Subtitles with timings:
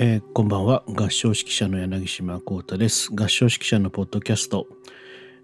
[0.00, 0.84] えー、こんばんは。
[0.86, 3.10] 合唱指揮者の柳島幸太です。
[3.12, 4.68] 合唱指揮者のポッドキャスト、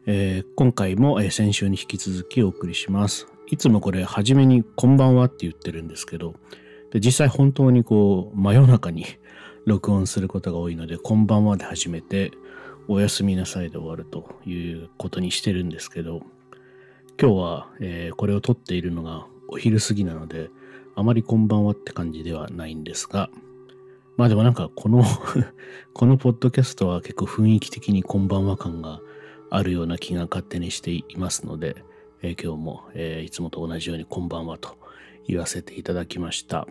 [0.06, 3.26] えー、今回も、えー、先週に引き続きお送りします。
[3.48, 6.34] いつもこれ初めにこんばんはって言ってるんですけど
[6.92, 9.06] で実際本当にこう真夜中に
[9.66, 12.30] 録音することが多いのでこんばんはで始めて
[12.86, 16.22] おやすみなさいで終わるということにしてるんですけど
[17.20, 20.48] 今日は、えー、これを撮っているのがお昼過ぎなので
[20.94, 23.30] あまりこんばんはって感じではないんですが
[24.16, 25.04] まあでもなんかこの
[25.92, 29.00] このポッドキャストは結構雰囲気的にこんばんは感が
[29.50, 31.76] あるような気が勝手にしていますので、
[32.22, 34.76] えー、今日も、えー、いつもと同じようにこんばんはと
[35.26, 36.66] 言わせていただきました。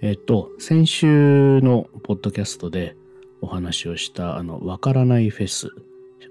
[0.00, 2.96] えっ、と、先週のポッドキャストで
[3.40, 5.70] お話をしたあの、わからないフェス、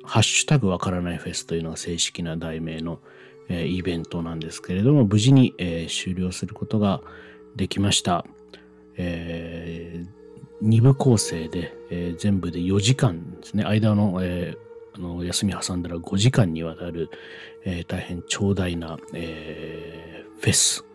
[0.03, 2.99] ハッシュタグわからないフェスというのが正式な題名の、
[3.49, 7.01] えー、イベントなんですけれども、無事に、えー、終了することが
[7.55, 8.25] できました。
[8.97, 17.09] えー、2部構成で、えー、全部で4時間ですね、間の,、えー、あの休み挟んだら5時間にわたる、
[17.63, 20.85] えー、大変長大な、えー、フェス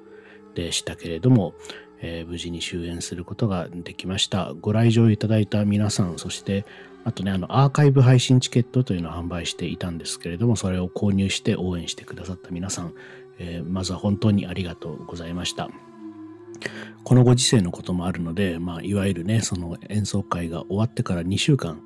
[0.55, 1.55] でしたけれども、
[2.00, 4.53] えー、無事に終演することができました。
[4.61, 6.66] ご来場いただいた皆さん、そして
[7.05, 12.94] あとね、あの、アーカイブ配信チケットというのを販売していたんですけれども、それを購入して応援してくださった皆さん、
[13.39, 15.69] えー、まずは本当にありがとうございました。
[17.05, 21.80] このご時世のこともあるので、まあ、いわゆるね、その演奏会が終わってから2週間、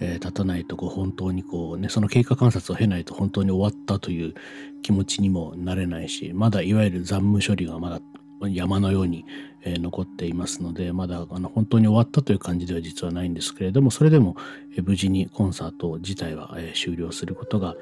[0.00, 4.34] えー、経たないとこう本当にこうね、その経過観察を経ないと本当に終わったという
[4.82, 8.00] 気持ちにもなれないし、まだいわゆる残務処理がまだ
[8.48, 9.24] 山のように、
[9.62, 14.36] えー、残っていますので、まだあの本当に終わったという感じでは実はないんですけれども、それでも、
[14.72, 17.76] えー、無事にコンサート自体は、えー、終了することが、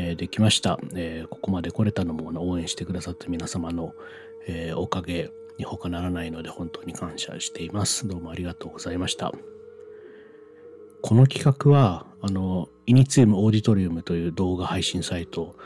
[0.00, 3.94] えできました、えここまで来れたのも応援してくださった皆様の、
[4.46, 5.28] えおかげ
[5.58, 8.06] に他ならないので本当に感謝しています。
[8.06, 9.32] どうもありがとうございました。
[11.02, 15.56] この企画は、あの、イニツィウムオーディトリウムという動画配信サイト、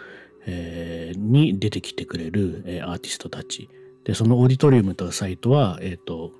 [0.46, 3.68] えー、に出てきてくれる、えー、アーティストたち。
[4.04, 6.32] で、そのオーディトリウムというサイトは、えっ、ー、と、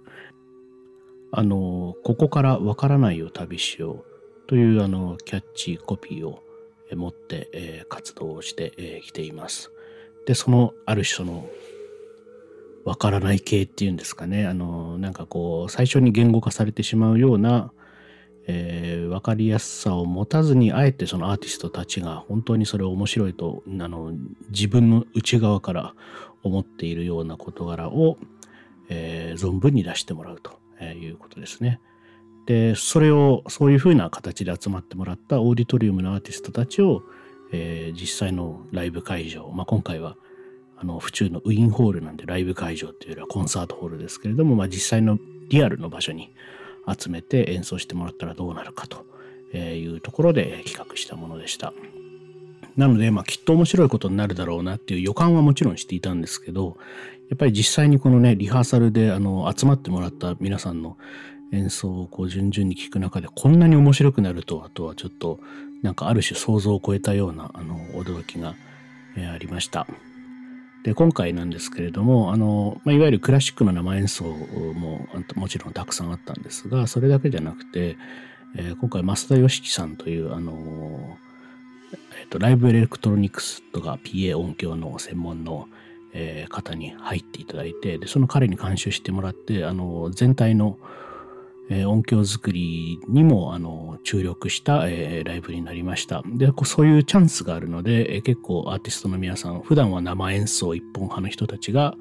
[1.31, 4.05] あの、ここからわからないを旅しよ
[4.47, 6.43] うというあのキャッチコピーを
[6.95, 9.71] 持って、えー、活動をしてき、えー、ています。
[10.27, 11.49] で、そのある種その
[12.85, 14.47] わからない系っていうんですかね。
[14.47, 17.73] あの、なんかこう、最初に言語化されてしまうような、
[18.47, 24.13] えー、分かりやすさを持たずにあえてそのアーティストたちが本当にそれを面白いとあの
[24.51, 25.95] 自分の内側から
[26.43, 28.19] 思っているような事柄を、
[28.89, 31.81] えー、存分に出してもらうということですね。
[32.47, 37.03] でそれをそういうふうな形で集まってもらったオーディトリウムのアーティストたちを、
[37.53, 40.17] えー、実際のライブ会場、まあ、今回は
[40.83, 46.35] あの府中のウィンホールなんでライブ会場っていうよりはコンサートホールですけれども、まあ、実際のリアルの場所に
[46.99, 49.07] 集めて演奏してもらったらどうなるかと
[49.57, 51.73] いうところで企画したものでした。
[52.77, 56.79] なので、まあ、きっと面白いことになるだろうなっていう予感はもちろんしていたんですけど、
[57.29, 60.97] やっぱり実際にこのね、リハーサルであの集まってもらった皆さんの
[61.53, 65.39] 演奏をこう順々に聴く中でこんなに面白くなるとあとはちょっと
[65.83, 68.55] なんかある種想像を超えたようなあの驚きが、
[69.17, 69.87] えありました。
[70.85, 75.07] で今回なんですけれどもあの、まあ、いわゆるクラシックの生演奏も
[75.37, 77.97] もちろんたくさんあったんですがそれだけじゃなくて、
[78.57, 81.19] えー、今回増田義樹さんというあの、
[82.21, 85.69] えーと、ライブエレクトロニクスとか PA 音響の専門の、
[86.13, 90.79] えー、方に入っていただいてでその彼に監修してもらってあの全体の
[91.71, 96.23] 音響作りにもあの注力した、えー、ライブになりました。
[96.27, 101.95] で、そういうチャンスがあるので、えー、結構アーティストの皆さん、普段は生演奏一本派の人たちが、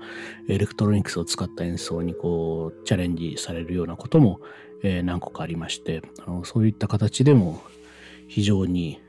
[0.49, 4.41] エレクトロニクスを使った演奏にこうチャレンジされるようなことも、
[4.83, 7.61] え何個かありましてあの、そういった形でも
[8.27, 8.99] 非常に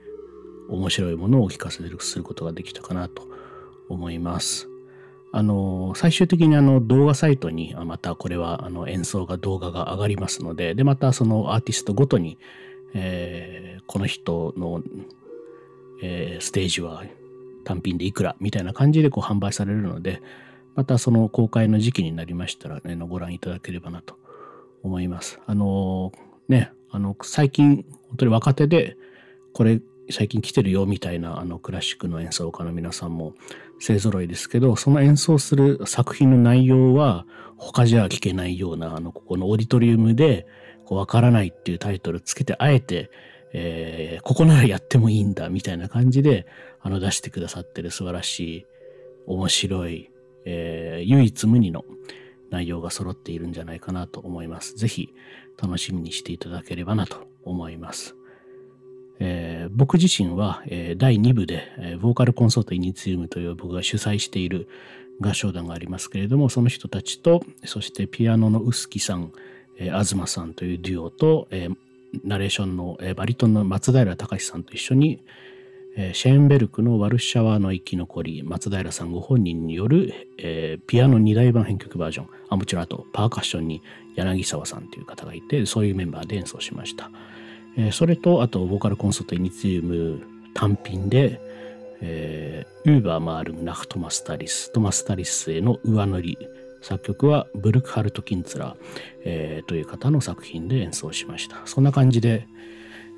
[0.69, 3.27] 面白いものをお聞かせすることができたかなと
[3.89, 4.72] 思います。
[5.33, 12.39] あの、最終的にあの動画サイトにまたこれはあの演奏が動画が上がりますので、で、またそのアーティストごとに、
[12.95, 14.83] えー、この人の、
[16.03, 17.03] えー、ステージは
[17.65, 20.21] 単品でいくらみたいな感じでこう販売されるので、
[20.75, 24.17] またその公開の時期になりましたら、ね、ご覧いただければなと
[24.83, 25.41] 思います。
[25.47, 26.13] あの
[26.49, 28.97] ね、あの最近本当に若手で
[29.55, 33.35] これ最近来てるよみたいなあのクラシックの演奏家の皆さんも
[33.81, 37.27] 勢ぞろいですけど、その演奏する作品の内容は
[37.57, 40.47] 他じゃ聞けないような、あの、ここのオーディトリウムで、
[40.85, 43.11] こう、わからないっていうタイトルつけて、あえて、
[43.53, 46.47] えー、ここならやってもいいんだ、みたいな感じで、
[46.81, 48.67] あの、出してくださってる素晴らしい、
[49.27, 50.11] 面白い、
[50.45, 51.85] えー、唯一無二の
[52.51, 54.75] 内容が揃っているんじゃないかなと思います。
[54.75, 55.11] ぜひ、
[55.61, 58.17] 楽しみにしていただければなと思います。
[59.25, 64.69] えー、僕自身は、えー、第2部で、えー、ボーカルコンソートイニツィウムという僕が主催している
[65.21, 69.33] 合唱団がありますけれども、その人たちと、そしてピアノの臼木さん、
[69.79, 71.77] えー、東さんというデュオと、えー、
[72.25, 75.23] ナレーションの、えー、バリトンの松平隆さんと一緒に、
[75.97, 83.83] えー、シェーンベルクのワルシャワの生き残り、松平さんご本人による、えー、ピアノ2台版編曲バージョン、あもちろんあとパーカッションに
[84.17, 87.09] 柳沢さんという方がいて、そういうメンバーで演奏しました。
[87.77, 90.23] えー、それと、あと、 Vocalconsort Initium
[90.55, 91.41] 単品で、
[92.01, 96.39] えー、 Übermalung nach Thomas Tallis、トマス・タリスへの上塗り、
[96.83, 98.77] 作曲はブルクハルト・キンツラー、
[99.25, 101.63] えー、という方の作品で演奏しました。
[101.65, 102.49] そんな感じで、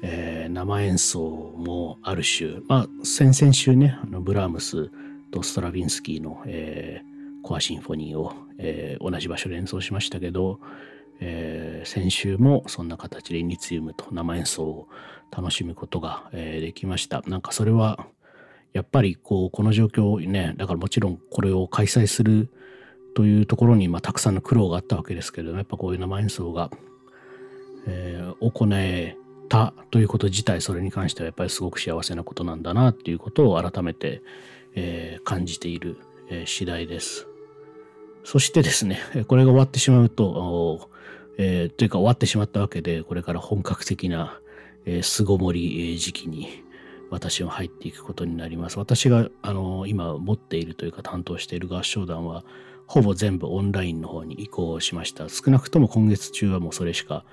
[0.03, 1.21] えー、生演奏
[1.57, 4.91] もある種、まあ、先々週ね、あのブラームス
[5.31, 10.61] とストラヴィンスキーの、えー、コアシンフォニーを、えー、同じ場所で演奏しましたけど、
[11.27, 14.89] えー、先週もそんな形でイニツィウムと生演奏を
[15.35, 17.23] 楽しむことが、えー、できました。
[17.27, 18.07] なんかそれは
[18.75, 22.51] やっぱりこうこの状況ねだからもちろんこれを開催する
[23.17, 26.71] というところに、まあ、たくさんの苦労があったわけですけれどもやっぱこういう生演奏が、
[27.87, 29.17] えー、行え
[29.49, 34.21] たということ自体それに関してはやっぱりすごく幸せなことなんだなっていうことを改めて、
[34.75, 35.97] えー、感じている、
[36.29, 37.29] えー、次第です。
[38.25, 38.99] そしてですね
[39.29, 40.91] これが終わってしまうと
[41.39, 44.41] えー、というか終わってしまったわけで、これから本格的な、
[44.87, 46.65] えー、巣ごもり時期に
[47.11, 48.79] 私は入っていくことになります。
[48.79, 52.45] 私が、あの今持っているというか担当している合唱団は、
[52.87, 55.29] ほぼ全部オンラインの方に移行しました。
[55.29, 57.25] 少なくとも今月中はもうそれしか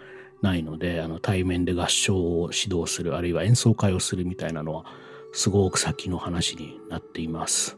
[0.42, 4.86] ないので、あの対面で合唱を指導する、あるいは演奏会をするみたいなのは、
[5.34, 7.78] すごく先の話になっています。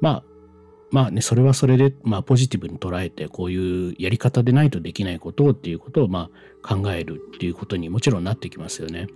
[0.00, 0.24] まあ、
[0.90, 6.30] まあね、それはそれで、まあ、ポジティブに捉えて、こういうやり方でないとできないことをっていうことを、ま
[6.62, 9.06] あ、考えるっていうことにもちろんなってきますよね。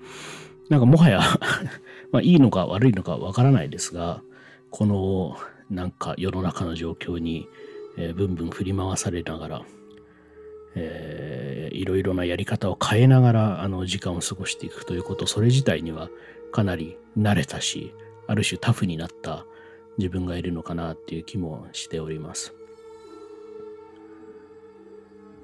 [0.69, 1.21] なんかもはや
[2.13, 4.23] まあ、いいのか悪いのかわからないですが、
[4.71, 5.37] この、
[5.69, 7.49] なんか世の中の状況に、
[7.97, 9.63] えー、ブンブン振り回されながら、
[10.77, 16.09] えー、いろいろなやり方を変えながら、あの、時間を過ごしていくということ、それ自体には
[16.53, 17.93] かなり慣れたし、
[18.27, 19.45] ある種タフになった、
[19.99, 22.55] 自分がいるのかなっていう気もしております。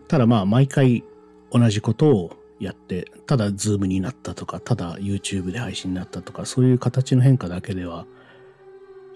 [0.09, 1.05] ただまあ毎回
[1.53, 8.07] 同じことをやってただズームになったとかただ YouTube で配信になったとかそういう形の変化だけでは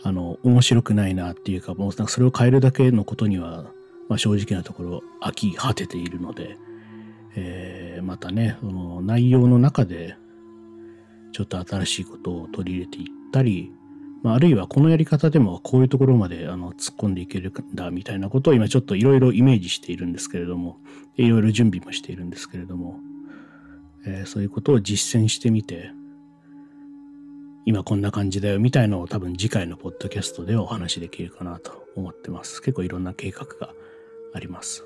[0.03, 3.65] あの面白くないなっていうかもうなんかそれを変えるだけのことには、
[4.09, 6.57] まあ、正直なところ飽き果てているので、
[7.37, 10.17] えー、またねその内容の中で
[11.33, 13.73] ちょっと新しいことを取り入れていったり
[14.25, 20.79] まあ、あるいはこのやり方でもこういうところまであの突っ込んでいけるんだみたいなことを今ちょっといろいろイメージしているんですけれども、
[21.17, 22.99] いろいろ準備もしているんですけれども、
[24.07, 25.91] えー、そういうことを実践してみて、
[27.67, 32.63] 今こんな感じだよみたいのを多分次回のポッドキャストでお話しできるかなと思ってます。
[32.63, 33.75] 結構いろんな計画が
[34.33, 34.85] あります。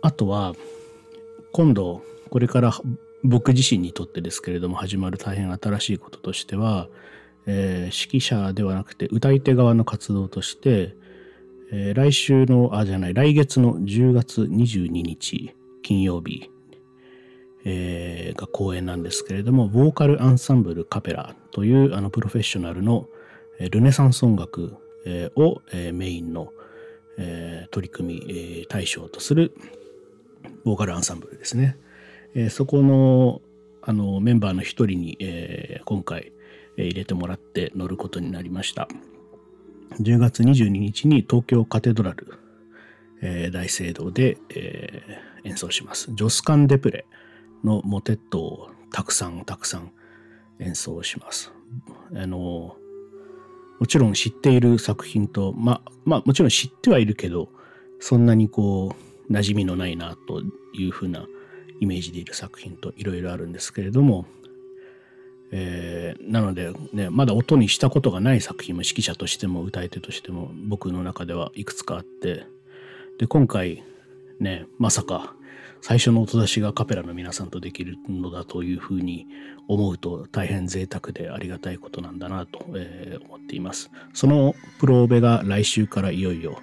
[0.00, 0.54] あとは、
[1.52, 2.72] 今度、これから
[3.24, 6.88] 僕自身にとってですけれども始まる大変新しいこととしては、
[7.46, 10.94] えー、指揮者ではなくて歌い手側の活動として、
[11.72, 16.50] えー、来週の、あ、じゃない、来月の10月22日金曜日、
[17.64, 23.06] えー、が公演なんですけれども、ボーカルアンサンブルカペラというあのプロフェッショナルの
[23.70, 24.76] ルネサンス音楽
[25.36, 25.60] を
[25.92, 26.52] メインの
[27.70, 29.54] 取り組み対象とする
[30.64, 31.76] ボーカルアンサンブルですね。
[32.48, 33.42] そこの
[33.82, 35.18] あのメンバーの一人に
[35.84, 36.32] 今回
[36.76, 38.88] 入れてもらって乗ることになりました。
[40.00, 42.34] 10月22日に東京カテドラル、
[43.22, 46.12] えー、大聖堂で、えー、演奏します。
[46.14, 47.06] ジョスカン・デプレ
[47.64, 49.92] のモテットをたくさんたくさん
[50.60, 51.52] 演奏します。
[52.14, 52.76] あの
[53.78, 57.48] もちろん知っている作品と、ままあもちろん知ってはいるけど、
[57.98, 58.94] そんなにこ
[59.28, 60.42] う馴染みのないなと
[60.74, 61.26] いうふうな
[61.80, 64.26] イメージでいる作品といろいろあるんですけれども、
[65.52, 72.44] えー、なので、ね、まだ音にしたことがない作品も指揮者としても歌い手としても僕の中ではいくつかあって
[73.18, 73.82] で今回
[74.38, 75.34] ねまさか
[75.82, 79.26] 最初の音出しがカペラの皆さんとできるのだというふうに
[79.66, 83.90] 思うと大変贅沢でありがたいことなんだなと、えー、思っています。
[84.12, 86.58] そのプローベが来週からいよいよ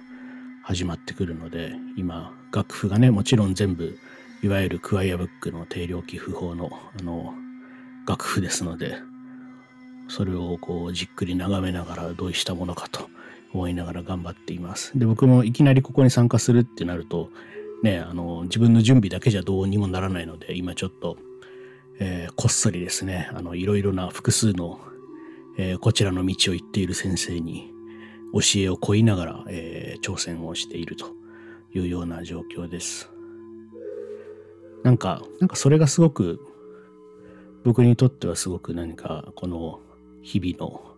[0.62, 3.98] 始まってくるので今楽譜がねもちろん全部
[4.42, 7.34] いわゆるクワイアブックの定量記譜法のあの
[8.08, 8.96] 楽譜ですので、
[10.08, 13.10] それをこうじっくり眺めながらどうしたものかと
[13.52, 14.98] 思いながら頑張っています。
[14.98, 17.30] で、僕もいきなりここに参加するってなると、
[17.82, 21.18] ね、あの、自分の準備だけじゃどうにもならないので、今ちょっと、
[22.00, 24.80] えー、こっそりですね、あの、いろいろな複数の、
[25.58, 27.70] えー、こちらの道を行っている先生に
[28.32, 31.06] 教えを請いながら、えー、挑戦をしていると
[31.74, 33.10] いうような状況です。
[34.82, 36.40] なんか、なんかそれがすごく、
[37.64, 39.80] 僕にとってはすごく何か、この
[40.22, 40.94] 日々の、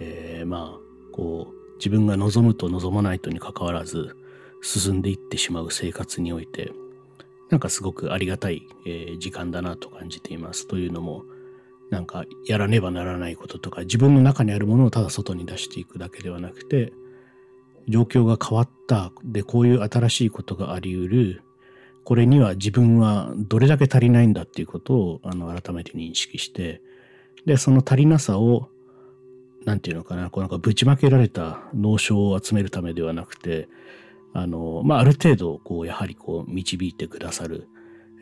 [0.00, 0.78] えー、まあ、
[1.12, 4.16] こう、自分が望むと望まないとにかかわらず、
[4.62, 6.72] 進んでいってしまう生活において、
[7.48, 10.68] なんかすごくありがたい、えー、時間だなと感じています。
[10.68, 11.24] というのも、
[11.90, 16.92] なんかやらねばならないこととか、自分の中にあるものをただ外に出していくだけではなくて、
[17.88, 19.12] 状況が変わった。
[19.24, 21.42] で、こういう新しいことがあり得る。
[22.04, 26.82] これには自分はどれだけ足りないんだっていうことをあの改めて認識して、
[27.46, 28.68] で、その足りなさを、
[29.64, 33.68] なんていうのかな、こうなんかぶちまけられた脳症を集めるためではなくて、
[34.32, 37.68] あの、まあ、ある程度、こう、やはりこう、導いてくださる、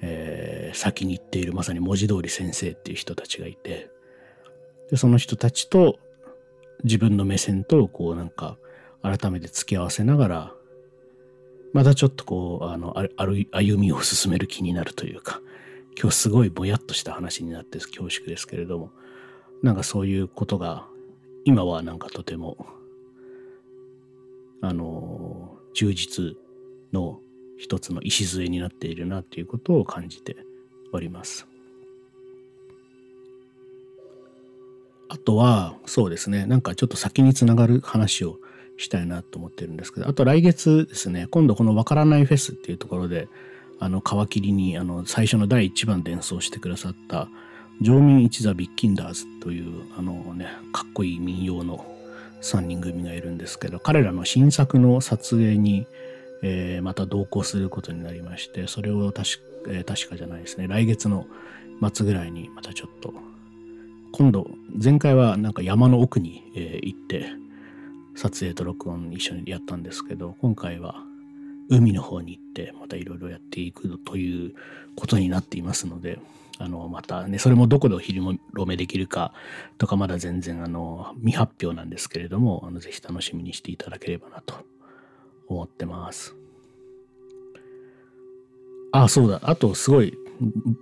[0.01, 3.91] えー、先に行っている、まさに文字通り先生っていう人たちがいて、
[4.91, 5.99] で、その人たちと
[6.85, 8.57] 自分の目線と、こう、なんか、
[9.03, 10.55] 改めて付き合わせながら、
[11.73, 15.41] またちょっとこう、あの、あ、歩みを進める気になるというか、
[16.01, 18.91] 今日すごいぼやっとした話になって恐縮ですけれども、
[19.63, 20.87] なんかそういうことが、
[21.45, 22.67] 今はなんかとても、
[24.61, 26.37] あの、充実
[26.93, 27.21] の
[27.59, 30.37] 一つの礎になっているなっていうことを感じて
[30.93, 31.47] おります。
[35.09, 38.39] あとは、そうですね、なんかちょっと先につながる話を
[38.79, 43.29] したいなと思ってるんですけど、あと来月ですね、今度このわからないフェスっていうところで、
[43.81, 47.29] あの、皮切りに、あの、最初の第1番で演奏してくださった、
[47.83, 51.85] 城民一座ビッキンダーズという、あのね、かっこいい民謡の
[52.41, 55.87] 3人組がいるんですけど、彼らの新作の撮影に、
[56.43, 61.27] えー、また同行することになりまして、それを確,、えー、確かじゃないですね、来月の
[61.93, 63.13] 末ぐらいにまたちょっと、
[64.13, 64.49] 今度、
[64.83, 67.27] 前回はなんか山の奥に、えー、行って、
[68.19, 70.97] 撮影と録音一緒にやったんですけど、今回は
[71.71, 74.55] 海の方に行ってまたいろいろやっていくという
[74.97, 76.19] ことになっていますので、
[76.59, 79.33] あの、またね、それもどこでお披露目できるか
[79.79, 84.67] とかまだ全然あの、未発表なんですけれども、あの、ぜひ楽しみにしていただければなと
[85.47, 86.35] 思ってます。
[88.91, 89.39] あ、そうだ。
[89.45, 90.13] あと、すごい、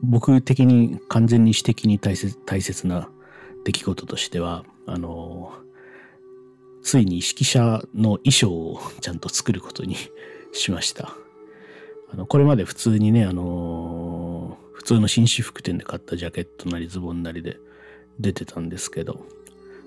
[0.02, 3.10] 僕的に完全に私的に大切大切な
[3.66, 5.65] 出来事としては、あの、
[6.86, 9.96] ついに指揮者の衣装をちゃんと作ることに
[10.52, 11.16] しました。
[12.12, 17.58] あの、これまで普通にね、あのー、普通の紳士服店で買ったジャケットなりズボンなりで
[18.20, 19.26] 出てたんですけど、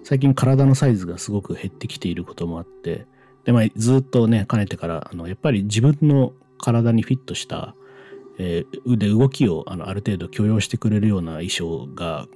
[0.04, 3.06] 最近体のサイズがすごく減ってきていることもあって、
[3.46, 7.76] で、まあ、ずっとね、かねてから、あの、やっぱり自分の体にフィットした、
[8.40, 12.28] えー、腕、動きをあのある程度許容してくれるような衣装が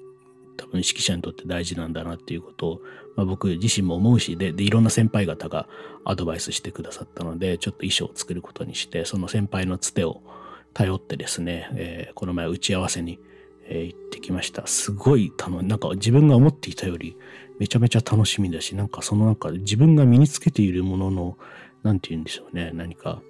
[0.58, 2.82] 多分指揮者にとって大事なんだなっていうことを、
[3.16, 5.68] まあ、僕自身も思うしででいろんな先輩方が
[6.06, 10.22] アドバイスしてくださったのでちょっと衣装を作ることにしてその先輩のつてを
[10.74, 13.20] 頼ってですね、えー、この前打ち合わせに、
[13.66, 14.66] えー、行ってきました。
[14.66, 17.16] すごい楽なんか自分が思っていたより
[17.60, 21.38] めちゃめちゃ楽しみだしなんかそのなんか自分が身につけているものの
[21.84, 23.22] 何て言うんでしょうね何か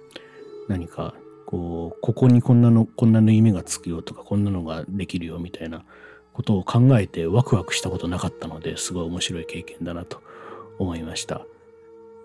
[0.68, 1.14] 何か
[1.46, 5.84] こうここにこんなのこんな縫い目がつくよとかこんなのができるよみたいな
[6.34, 10.20] ことを考えてワクワクしたことなかったのですごい面白い経験だなと
[10.78, 11.46] 思いました。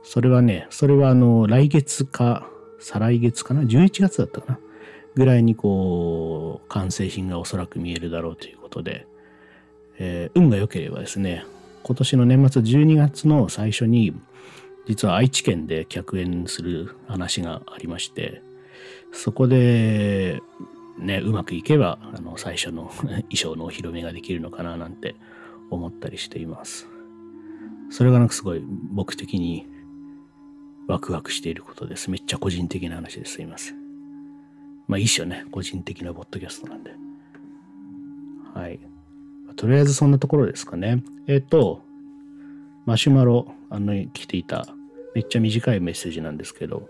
[0.03, 2.49] それはね、それはあの来月か
[2.79, 4.59] 再来月かな？11月だったかな？
[5.15, 9.05] ぐらいにこう完成品がおそらく見えるだろうということで、
[9.97, 11.45] えー、運が良ければですね
[11.83, 14.13] 今年の年末12月の最初に
[14.87, 18.41] 実は愛知県で客演する話がありまして
[19.11, 20.41] そこで
[20.99, 25.15] ね、うまくいけば、あの、最初の 衣装のお披露目ができるのかななんて
[25.69, 26.87] 思ったりしています。
[27.89, 29.65] それがなんかすごい僕的に
[30.87, 32.11] ワクワクしていることです。
[32.11, 33.35] めっちゃ個人的な話です。
[33.35, 33.75] すいません。
[34.87, 35.45] まあいいっしょね。
[35.51, 36.93] 個人的なポッドキャストなんで。
[38.53, 38.79] はい。
[39.55, 41.03] とりあえずそんなところですかね。
[41.27, 41.83] えっ、ー、と、
[42.85, 44.67] マシュマロ、あの、来ていた、
[45.13, 46.89] めっちゃ短いメッセージなんですけど、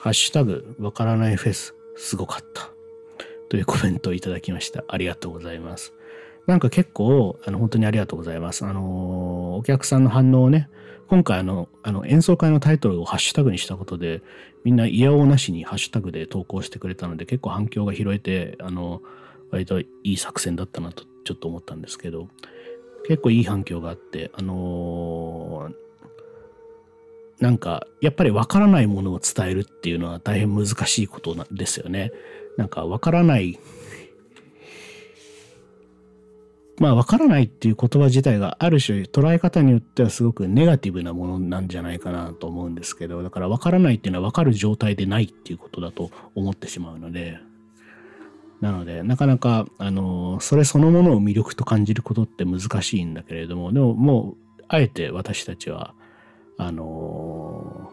[0.00, 2.70] ハッシュタグ、わからないフェス、すごかった。
[3.48, 4.84] というコメントをいただきました。
[4.88, 5.92] ありがとうございます。
[6.46, 8.64] なんか結構、あの、本当にありがとうございます。
[8.64, 10.68] あの、お客さんの反応をね、
[11.08, 14.22] 今回あの、あの演奏会のタイトルをハッシュタグにしたことで、
[14.64, 19.02] みんな嫌おなしにハッシュタグで投稿してくれたので、結構反響が拾えて、あの、
[19.50, 22.28] 割といい作戦だったなとちょっと思ったんですけど、
[23.06, 25.70] 結構いい反響があって、あの
[27.40, 32.12] なんかやっぱりわからないものを伝えるっていうのは大変難しいことなんですよね。
[32.56, 33.58] なんかわからない
[36.78, 47.38] まあわからないっていう言葉自体がある種捉え方によってはすごくネガティブなものなんじゃないかなと思うんですけどだからわからないっていうのはわかる状態でないっていうことだと思ってしまうので
[48.60, 55.94] なのでなかなかあのそれそのものを魅力と感じることって難しいんだけれどもでももうあえて私たちは
[56.58, 57.92] あの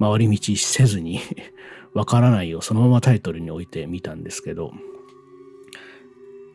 [0.00, 1.20] 回り道せずに
[1.92, 4.72] わからないをそのままタイトルに置いてみたんですけど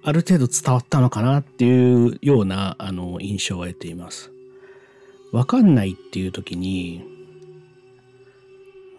[0.02, 4.32] ある程度伝わったのかなっていうようなあの印象を得ています。
[5.32, 7.04] わかんないっていう時に、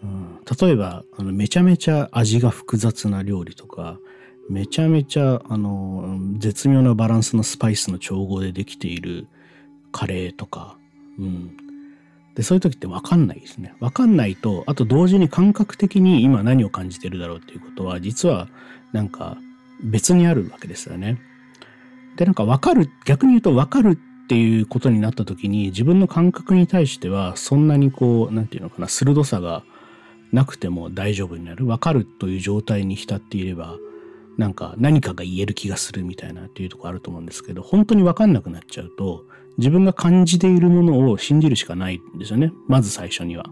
[0.03, 3.99] うん、例えばあのめちゃめちゃ味が複雑な料理とか
[4.49, 9.27] めちゃめちゃあの絶妙なバランスのスパイスの調合でできている
[9.91, 10.77] カレーとか、
[11.17, 11.55] うん、
[12.35, 18.49] でそういう時って分かんないですね分かんないとあと同時に感覚的に今何を感じてるだろうっていうことは実は
[18.91, 19.37] なんか
[19.81, 21.19] 別にあるわけですよね。
[22.15, 29.63] で、なんか分かる、逆に言うと分かるっていうことになった時に自分の感覚に対してはそんなにこう、なんていうのかな、鋭さが
[30.31, 31.65] なくても大丈夫になる。
[31.65, 33.77] 分かるという状態に浸っていれば、
[34.37, 39.25] なんか何かが言える気がするみたいなっていうとこあると思うんですけど、本当に分かんなくなっちゃうと、
[39.57, 42.51] 自分が感じているものを信じるしかないんですよね。
[42.67, 43.45] まず最初には。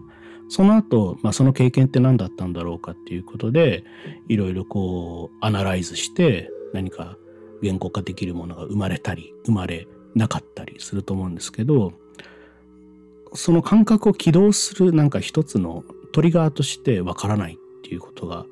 [0.48, 3.84] その後、まあ、その経験って何だったんだろうかっていうことで、
[4.28, 7.16] いろいろこう、アナライズして、何か
[7.62, 11.92] 言語化できるものが生まれたり、生まれなかったりすると思うんですけど、
[13.32, 18.46] その感覚を起動するなんか一つのトリガーとしてわからないっていうことが、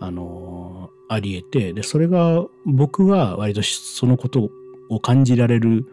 [0.00, 4.50] あのー、あり得て、で、それが僕は割とそのこと
[4.90, 5.86] を感じられる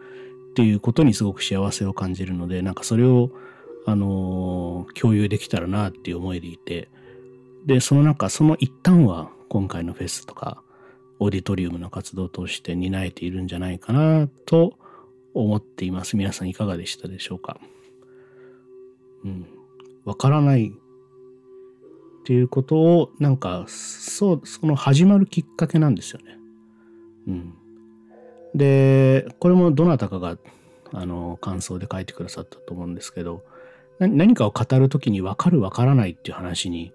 [0.54, 3.30] っていうことにすごく幸せを感じるので、なんかそれを
[3.86, 6.88] あの共有できたらなっていう思いでいて
[7.66, 10.62] でその中その一端は今回のフェスとか
[11.18, 14.78] オーディトリウムの活動を通して担えているんじゃないかなと
[15.34, 16.16] 思っています。
[16.16, 17.58] 皆さんいかがでしたでしょうか？
[19.24, 19.46] うん。
[20.04, 20.68] わからない。
[20.68, 20.72] っ
[22.24, 26.38] ていうことをなんかそうその始まるきっかけなんですよね。
[27.26, 27.54] うん。
[28.54, 30.38] でこれもどなたかが
[30.92, 33.42] あの感想で書いてくださったと思うんですけど
[33.98, 36.92] 何かを語る時に分かる分からないっていう話に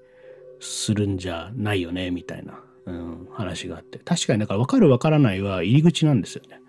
[0.60, 6.60] するんじゃないよねみたいな、うん、話があって確かにだから分かる分からないは入り口なんですよね。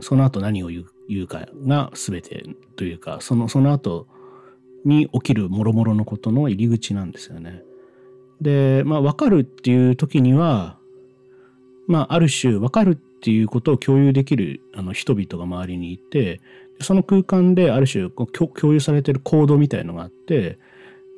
[0.00, 0.84] その後何を言
[1.22, 2.44] うかが全て
[2.74, 4.08] というかそのその後
[4.84, 7.62] に起きるもろもろのことの入り口なんですよね。
[8.40, 10.78] でまあ分かるっていう時には
[11.86, 16.40] まあある種分かるっていうことを共有できるあの人々が周りにいて
[16.80, 20.58] その空間である種共有されてるコードみたいのがあって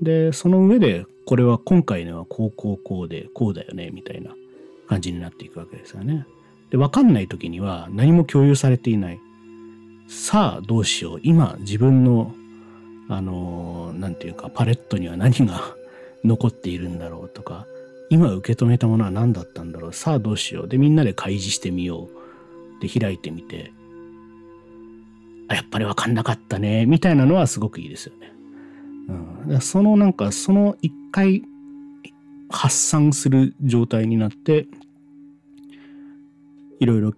[0.00, 4.34] でその上でこれは今回のはこうこうこうでこうだよねみたいな
[4.88, 6.26] 感じになっていくわけですよね。
[6.70, 9.20] で分かんない時には何も共有されていない。
[10.08, 12.34] さあどうしよう今自分の
[13.08, 15.76] あの何て言うかパレットには何が
[16.24, 17.66] 残っているんだろうとか
[18.10, 19.92] 今受け止めたものは何だったんだろう。
[19.92, 20.68] さあどうしよう。
[20.68, 22.08] でみんなで開示してみよ
[22.78, 22.86] う。
[22.86, 23.72] で開いてみて。
[25.48, 26.86] あやっぱり分かんなかったね。
[26.86, 28.32] みたいなのはすごくいいですよね。
[29.48, 31.42] うん、そのなんかその一回
[32.50, 34.66] 発散する状態になって
[36.80, 37.12] いろいろ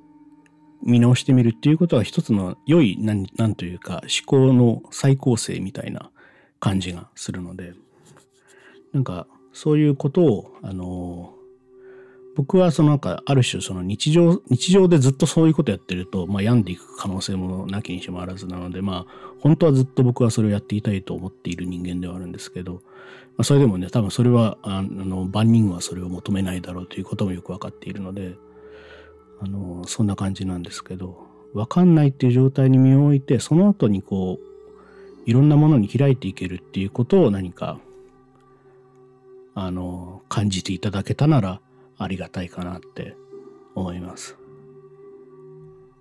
[0.83, 6.11] 見直してみるっていうことは一つの良い何何というか思考の再構成みたいな
[6.61, 7.73] 感じがするので。
[8.93, 11.35] なんかそういうことを、あの
[12.35, 22.81] 僕はそのなんかある種その日常日常でずっとそういうことやってると、まあ、病んでいく可能性もなきにしもあらずなのでまあ本当はずっと僕はそれをやっていたいと思っている人間ではあるんですけど、ま
[23.39, 28.35] あ、それでもね多分それはあの万人はそれを求めないだろうということもよく分かっているので
[29.43, 37.79] あのそんな感じなんですけど分かんないっていう状態に身を置いてその後にこういろんなものに開いていけるっていうことを何か
[39.55, 41.61] あの、感じていただけたなら
[41.99, 43.17] ありがたいかなって
[43.75, 44.37] 思います。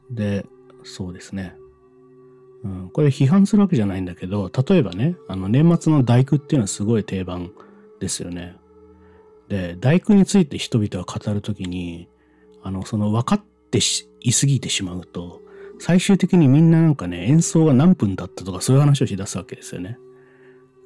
[0.10, 0.46] で、
[0.84, 1.56] そうですね。
[2.64, 7.52] うん、これ批判するわけじゃないんだけど、例えばね、あの年末の大工っていうのはすごい定番
[8.00, 8.56] ですよね。
[9.48, 12.08] で、大工について人々は語るときに、
[12.64, 15.42] あの、その分かっていすぎてしまうと、
[15.80, 19.98] 最終的にみんななんかね、演奏が何分だったとかそういう話をし出すわけですよね。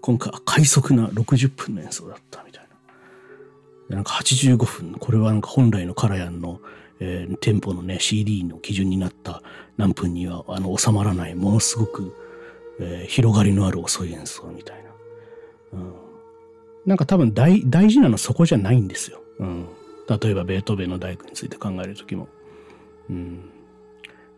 [0.06, 2.68] 今回は快速な60分の演奏だったみたい
[3.89, 3.96] な。
[3.96, 6.60] なんか85分、これはなんか本来のカラヤンの、
[7.00, 9.41] えー、テンポのね、CD の基準になった
[9.78, 12.13] 何分にはあの収まらない、ものすごく
[12.80, 14.89] えー、広がりのある遅い演奏みたいな。
[15.74, 15.94] うん、
[16.86, 19.22] なんか多分大事なのはそこじゃないんですよ。
[19.39, 19.68] うん、
[20.08, 22.28] 例えばベートーベンの大工について考える時も。
[23.10, 23.50] うん、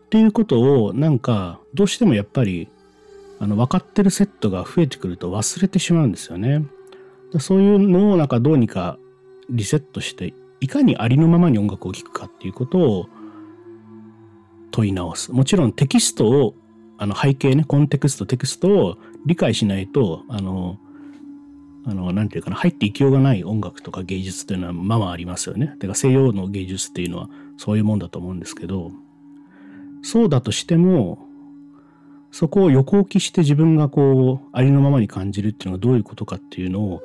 [0.05, 2.69] っていうことをなんかどうしてもやっぱり
[3.39, 6.65] あの分かってるセットが増えてくると忘れてしまうんですよね。
[7.39, 8.97] そういうのをなんかどうにか
[9.49, 13.09] リセットしていかにありのままに音楽を聴くかっていうことを
[14.71, 15.31] 問い直す。
[15.31, 16.55] もちろんテキストを
[16.97, 20.77] あの背景ねコンテクストテキストを理解しないとあの
[21.85, 25.75] あのなんていうかな入っていきようがない音楽とか芸術っていうのはまあまあありますよね。
[25.79, 28.91] てか西洋の芸術っていうのはそういうもんだと思うんですけど
[30.01, 31.26] そうだとしても
[32.31, 37.01] そこを横置きして自分がこうありのままに感じるっていうのがどういうことかっていうのを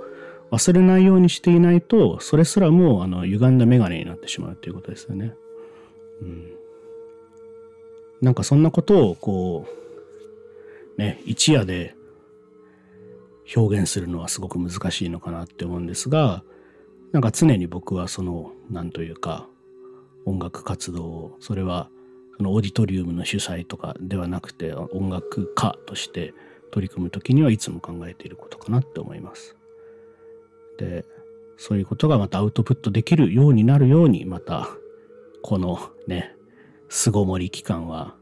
[0.50, 5.34] 忘れないようにしていないとそれすらもあの歪んだ眼鏡になってしまうということですよね。
[6.20, 6.52] うん、
[8.20, 9.66] なんかそんなことをこ
[10.96, 11.94] うね一夜で
[13.56, 16.44] 表現するのはすごく難しいのかなって思うんですが
[17.12, 19.48] なんか常に僕はその何というか
[20.24, 21.88] 音楽活動をそれは
[22.42, 26.34] のオーディトリウムの主催とかではなくて音楽家として
[26.70, 29.56] 取り組む時にはいつも考えていることかなって思います。
[30.78, 31.04] で
[31.56, 34.68] そういうことがまたアウトプットできるようになるようにまた
[35.42, 36.34] このね
[36.88, 38.16] 巣ごもり期間は、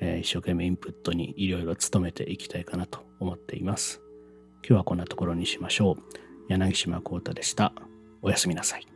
[0.00, 4.02] えー、一生懸命インプットにいろいろ努めていきたいかなと思っています。
[4.68, 6.02] 今日はこんなところにしましょう。
[6.48, 7.72] 柳島幸太でした。
[8.22, 8.95] おやすみなさい。